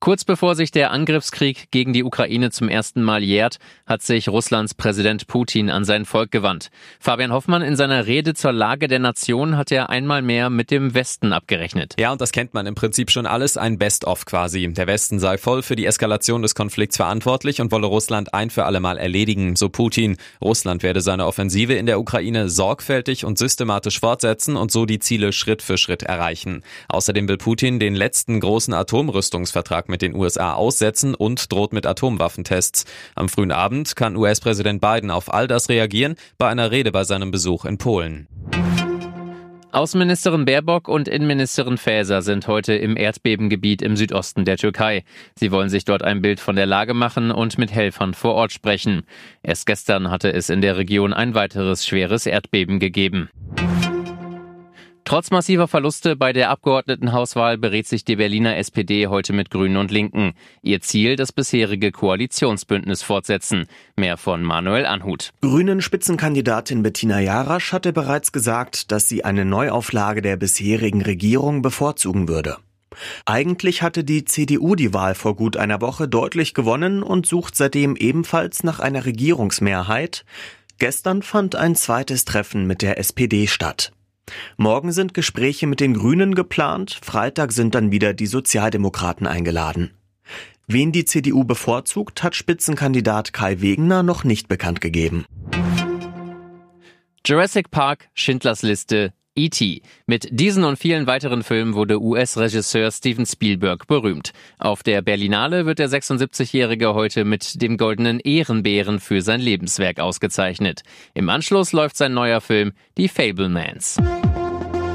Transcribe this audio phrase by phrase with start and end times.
[0.00, 4.72] Kurz bevor sich der Angriffskrieg gegen die Ukraine zum ersten Mal jährt, hat sich Russlands
[4.72, 6.70] Präsident Putin an sein Volk gewandt.
[6.98, 10.94] Fabian Hoffmann in seiner Rede zur Lage der Nation hat er einmal mehr mit dem
[10.94, 11.96] Westen abgerechnet.
[12.00, 14.72] Ja, und das kennt man im Prinzip schon alles, ein Best-of quasi.
[14.72, 18.64] Der Westen sei voll für die Eskalation des Konflikts verantwortlich und wolle Russland ein für
[18.64, 20.16] alle Mal erledigen, so Putin.
[20.40, 25.34] Russland werde seine Offensive in der Ukraine sorgfältig und systematisch fortsetzen und so die Ziele
[25.34, 26.62] Schritt für Schritt erreichen.
[26.88, 32.84] Außerdem will Putin den letzten großen Atomrüstungsvertrag mit den USA aussetzen und droht mit Atomwaffentests.
[33.14, 37.30] Am frühen Abend kann US-Präsident Biden auf all das reagieren bei einer Rede bei seinem
[37.30, 38.28] Besuch in Polen.
[39.72, 45.04] Außenministerin Baerbock und Innenministerin Faeser sind heute im Erdbebengebiet im Südosten der Türkei.
[45.36, 48.50] Sie wollen sich dort ein Bild von der Lage machen und mit Helfern vor Ort
[48.50, 49.02] sprechen.
[49.44, 53.30] Erst gestern hatte es in der Region ein weiteres schweres Erdbeben gegeben.
[55.10, 59.90] Trotz massiver Verluste bei der Abgeordnetenhauswahl berät sich die Berliner SPD heute mit Grünen und
[59.90, 60.34] Linken.
[60.62, 63.66] Ihr Ziel, das bisherige Koalitionsbündnis fortsetzen.
[63.96, 65.32] Mehr von Manuel Anhut.
[65.40, 72.28] Grünen Spitzenkandidatin Bettina Jarasch hatte bereits gesagt, dass sie eine Neuauflage der bisherigen Regierung bevorzugen
[72.28, 72.58] würde.
[73.26, 77.96] Eigentlich hatte die CDU die Wahl vor gut einer Woche deutlich gewonnen und sucht seitdem
[77.96, 80.24] ebenfalls nach einer Regierungsmehrheit.
[80.78, 83.90] Gestern fand ein zweites Treffen mit der SPD statt.
[84.56, 89.90] Morgen sind Gespräche mit den Grünen geplant, Freitag sind dann wieder die Sozialdemokraten eingeladen.
[90.66, 95.24] Wen die CDU bevorzugt, hat Spitzenkandidat Kai Wegener noch nicht bekannt gegeben.
[97.26, 99.82] Jurassic Park, Schindlers Liste, E.T.
[100.06, 104.32] Mit diesen und vielen weiteren Filmen wurde US-Regisseur Steven Spielberg berühmt.
[104.58, 110.82] Auf der Berlinale wird der 76-Jährige heute mit dem Goldenen Ehrenbären für sein Lebenswerk ausgezeichnet.
[111.14, 113.98] Im Anschluss läuft sein neuer Film Die Fablemans.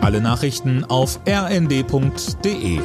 [0.00, 2.80] Alle Nachrichten auf rnd.de